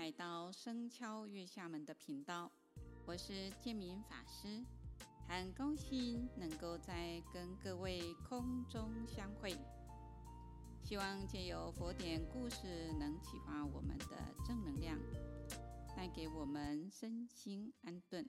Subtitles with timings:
[0.00, 2.50] 来到僧敲月下门的频道，
[3.04, 4.64] 我是建明法师，
[5.28, 9.54] 很高兴能够在跟各位空中相会。
[10.82, 14.98] 希望借由佛典故事，能启发我们的正能量，
[15.94, 18.26] 带给我们身心安顿。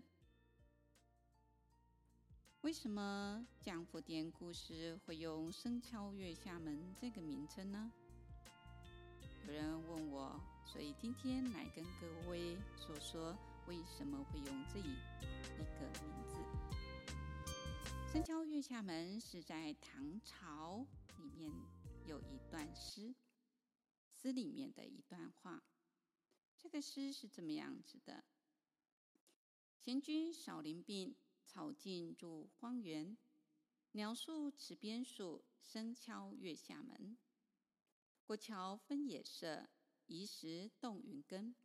[2.60, 7.90] 为什么讲佛典故事会用“僧敲月下门”这个名称呢？
[9.48, 14.96] 有人问我，所以今天来跟各位说说为什么会用这一
[15.58, 16.36] 个名字。
[18.12, 20.86] “僧敲月下门”是在唐朝
[21.18, 21.52] 里面
[22.06, 23.14] 有一段诗，
[24.10, 25.64] 诗里面的一段话。
[26.58, 28.24] 这个诗是这么样子的
[29.78, 33.18] ：“闲居少林病。”草径入荒园，
[33.92, 37.18] 鸟宿池边树，僧敲月下门。
[38.24, 39.68] 过桥分野色，
[40.12, 41.56] 移石动云根。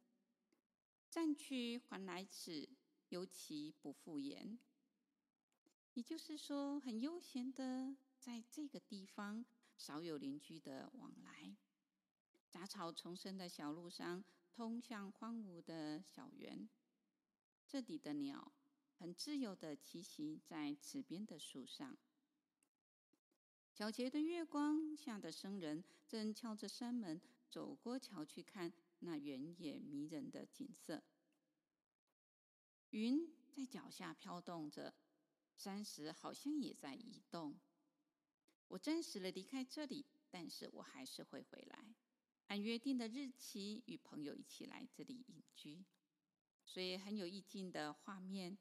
[1.10, 2.68] 暂去还来此，
[3.08, 4.56] 尤其不复言。
[5.94, 9.44] 也就是说，很悠闲的在这个地方，
[9.76, 11.56] 少有邻居的往来。
[12.48, 16.68] 杂草丛生的小路上，通向荒芜的小园。
[17.66, 18.52] 这里的鸟。
[18.98, 21.98] 很自由的栖息在池边的树上。
[23.76, 31.02] 皎洁的月光下的僧人正敲着山门，走过桥去看那原野迷人的景色。
[32.88, 34.94] 云在脚下飘动着，
[35.54, 37.54] 山石好像也在移动。
[38.68, 41.94] 我暂时的离开这里，但是我还是会回来，
[42.46, 45.84] 按约定的日期与朋友一起来这里隐居，
[46.64, 48.56] 所以很有意境的画面。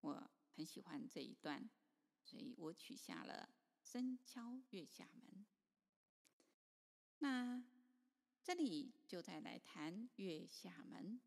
[0.00, 1.70] 我很喜欢这一段，
[2.24, 3.48] 所以我取下了
[3.90, 5.46] “深敲月下门”。
[7.20, 7.64] 那
[8.42, 11.18] 这里就再来谈月下门。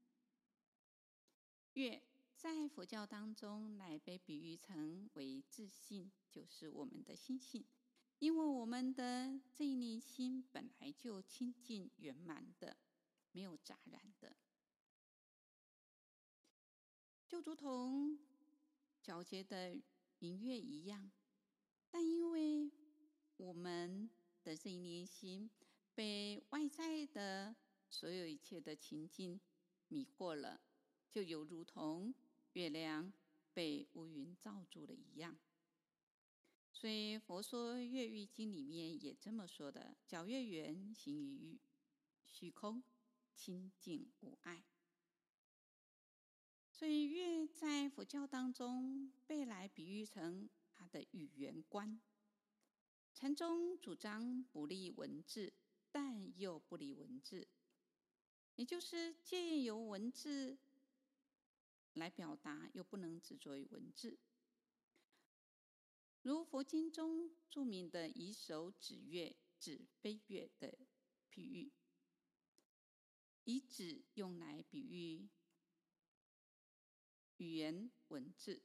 [1.73, 2.04] 月
[2.36, 7.66] 在佛教当中乃被比喻成为自信，就是我们的心性，
[8.20, 12.78] 因为我们的这一念心本来就清净圆满的，
[13.32, 14.36] 没有杂染的，
[17.28, 18.20] 就如同。
[19.04, 19.82] 皎洁的
[20.20, 21.11] 明月一样，
[21.92, 22.72] 但因为
[23.38, 24.10] 我们
[24.44, 25.50] 的这一念心
[25.94, 27.56] 被外在的
[27.90, 29.40] 所有一切的情境
[29.90, 30.62] 迷惑了，
[31.12, 32.16] 就犹如同
[32.54, 33.12] 月亮
[33.54, 35.38] 被乌云罩住了一样。
[36.72, 41.60] 所以佛说《月喻经》里面也这么说的：“皎月圆，行于
[42.26, 42.82] 虚空，
[43.36, 44.64] 清净无碍。”
[46.72, 50.50] 所以月在佛教当中被来比喻成
[50.81, 52.02] 他的语言观。
[53.14, 55.53] 禅宗主张不立文字，
[55.92, 57.47] 但又不离文字，
[58.55, 60.58] 也就是借由文字
[61.93, 64.17] 来表达，又不能执着于文字。
[66.23, 70.80] 如佛经中著名的“以手指月，指飞月”的
[71.31, 71.71] 譬喻，
[73.43, 75.30] 以指用来比喻。
[77.37, 78.63] 语言文字，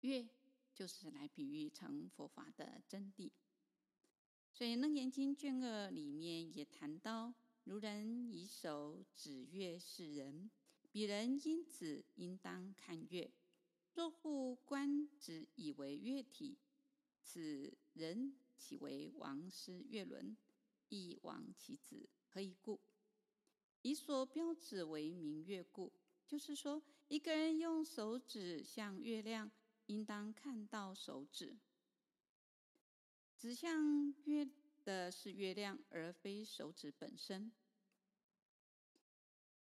[0.00, 0.28] 月
[0.76, 3.30] 就是来比喻成佛法的真谛。
[4.52, 10.50] 所以《楞严经》卷二里面也谈到：如人以手指月示人，
[10.92, 13.32] 彼人因指应当看月。
[13.94, 16.58] 若复观指以为月体，
[17.22, 20.36] 此人岂为王师月轮？
[20.88, 22.78] 亦王其指何以故？
[23.80, 25.92] 以所标指为明月故。
[26.26, 29.50] 就是说，一个人用手指向月亮，
[29.86, 31.56] 应当看到手指。
[33.36, 34.48] 指向月
[34.84, 37.52] 的是月亮，而非手指本身。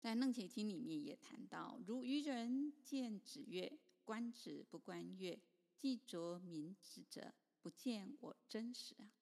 [0.00, 5.38] 在《楞伽经》里面也谈到：如愚人见指月，观指不观月，
[5.78, 9.12] 既着名指者，不见我真实啊。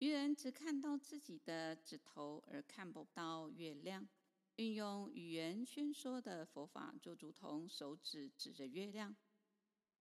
[0.00, 4.08] 愚人只看到自己的指头，而看不到月亮。
[4.56, 9.14] 运用语言宣说的佛法，就如同手指指着月亮，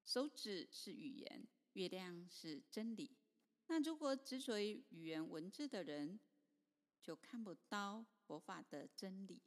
[0.06, 3.18] 手指是语言，月亮是真理。
[3.68, 6.20] 那如果执着于语言文字的人，
[7.02, 9.42] 就看不到佛法的真理。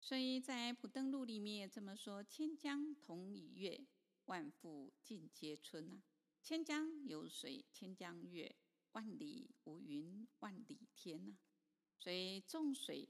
[0.00, 3.86] 所以在《普灯录》里面这么说：“千江同一月，
[4.26, 6.02] 万户尽皆春啊。
[6.42, 8.54] 千江有水，千江月，
[8.92, 11.38] 万里无云，万里天啊。
[11.98, 13.08] 所以众水。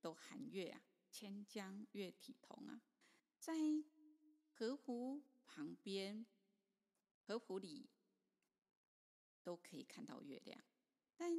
[0.00, 0.80] 都含月啊，
[1.10, 2.80] 千江月体同啊，
[3.40, 3.52] 在
[4.58, 6.26] 河湖旁边，
[7.20, 7.88] 河湖里
[9.44, 10.60] 都可以看到月亮，
[11.16, 11.30] 但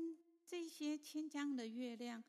[0.47, 2.23] 这些千江的月亮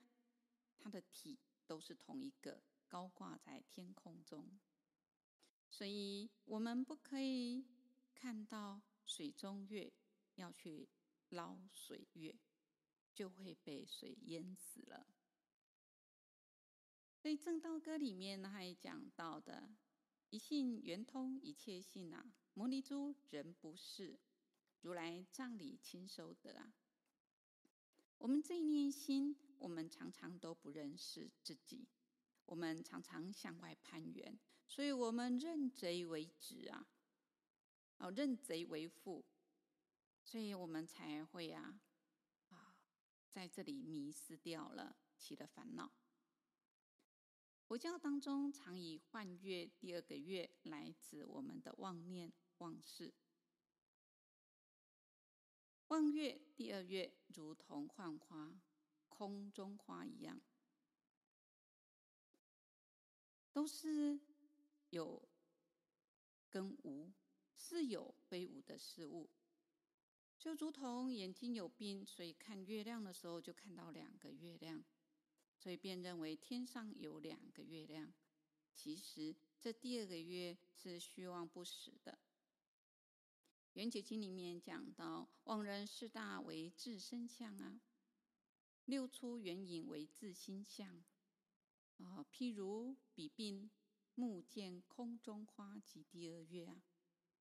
[0.80, 4.58] 它的体都是同一个，高挂在天空中。
[5.70, 7.64] 所以，我们不可以
[8.12, 9.92] 看到水中月，
[10.34, 10.88] 要去
[11.28, 12.34] 捞水月，
[13.14, 15.06] 就会被水淹死了。
[17.16, 19.70] 所以，《正道歌》里面还讲到的
[20.30, 24.16] “一信圆通一切性啊，摩尼珠人不识，
[24.80, 26.72] 如来藏里亲收得啊。”
[28.18, 31.88] 我们这一念心，我们常常都不认识自己，
[32.44, 34.38] 我们常常向外攀缘，
[34.68, 36.86] 所以我们认贼为子啊，
[37.98, 39.24] 哦，认贼为父，
[40.22, 41.80] 所以我们才会啊
[42.50, 42.76] 啊，
[43.30, 45.90] 在这里迷失掉了，起了烦恼。
[47.70, 53.14] 佛教当中常以幻月第二个月来指我们的妄念妄事。
[55.86, 58.60] 望月第二月，如同幻花、
[59.08, 60.40] 空中花一样，
[63.52, 64.18] 都是
[64.88, 65.22] 有
[66.50, 67.12] 跟无，
[67.54, 69.30] 是有非无的事物。
[70.40, 74.82] 就如同眼睛有病，所以看月亮的时候就看到两个月亮，
[75.60, 78.10] 所以便认为天上有两个月亮。
[78.74, 82.12] 其实这第二个月是虚妄不实的。
[83.74, 87.78] 《圆觉经》里面讲到，妄人四大为自身相啊，
[88.86, 91.04] 六出缘影为自心相
[91.98, 92.24] 啊。
[92.32, 93.70] 譬如比病
[94.14, 96.82] 目见空中花及第二月啊，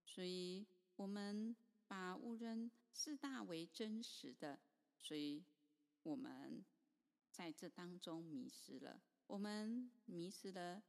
[0.05, 0.67] 所以
[0.97, 1.55] 我们
[1.87, 4.59] 把误认四大为真实的，
[4.97, 5.45] 所以
[6.03, 6.63] 我们
[7.39, 9.01] 在这当中迷失了。
[9.27, 10.83] 我们迷失了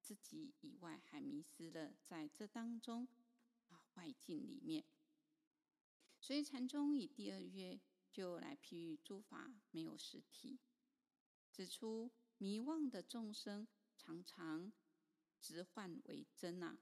[0.00, 3.06] 自己以外，还迷失了在这当中
[3.68, 3.84] 啊。
[3.96, 4.82] 外境里面，
[6.18, 7.78] 所以禅宗以第二月
[8.10, 10.58] 就来譬喻诸法没有实体，
[11.52, 14.72] 指出迷妄的众生常常
[15.38, 16.78] 执幻为真、啊，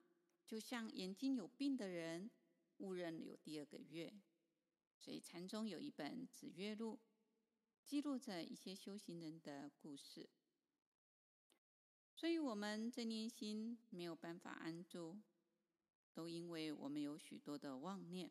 [0.47, 2.31] 就像眼睛有病的人
[2.77, 4.15] 误认有第二个月。
[4.97, 7.01] 所以禅宗有一本《指月录》，
[7.85, 10.29] 记录着一些修行人的故事。
[12.15, 15.19] 所以我们这念心没有办法安住。
[16.15, 18.31] 都因为我们有许多的妄念，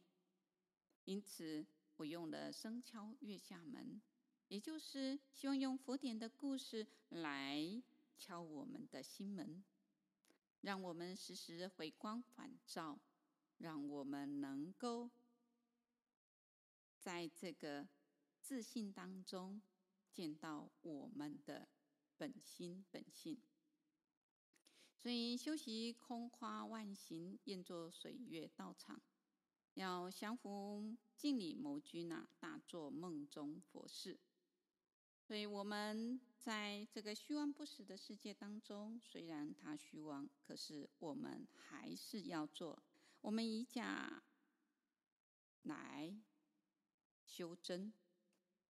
[1.06, 1.66] 因此
[1.96, 4.00] 我用了声敲月下门，
[4.50, 7.82] 也就是希望用佛典的故事来
[8.20, 9.64] 敲我们的心门，
[10.62, 13.00] 让我们时时回光返照，
[13.58, 15.10] 让我们能够
[17.00, 17.88] 在这个
[18.42, 19.62] 自信当中
[20.12, 21.68] 见到我们的
[22.18, 23.40] 本心本性。
[24.98, 29.02] 所以修习空花万行，愿作水月道场，
[29.74, 34.20] 要降伏镜里谋君呐，大做梦中佛事。
[35.24, 42.84] 所以我们在这个虚妄不实的世界当中，虽然它虚妄，可是我们还是要做。
[43.22, 44.22] 我们以假
[45.64, 46.16] 来
[47.26, 47.94] 修真，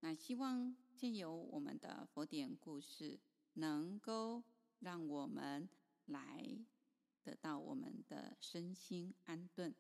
[0.01, 3.19] 那希望借由我们的佛典故事，
[3.53, 4.44] 能够
[4.80, 5.68] 让我们。
[6.07, 6.65] 来
[7.24, 9.74] 得到我们的身心安顿。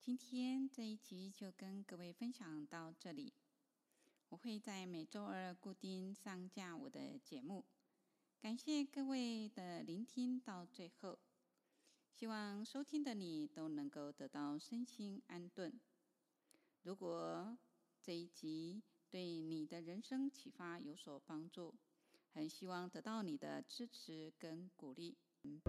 [0.00, 3.34] 今天这一集就跟各位分享到这里。
[4.28, 7.66] 我会在每周二固定上架我的节目。
[8.40, 11.18] 感谢各位的聆听到最后，
[12.12, 15.78] 希望收听的你都能够得到身心安顿。
[16.84, 17.56] 如果
[18.02, 21.74] 这一集对你的人生启发有所帮助，
[22.34, 25.16] 很希望得到你的支持跟鼓励。
[25.44, 25.62] 嗯